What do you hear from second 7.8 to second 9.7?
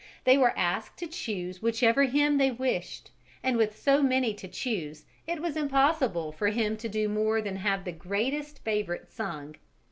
the greatest favourites sung.